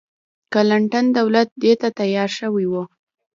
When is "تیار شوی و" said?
1.99-2.73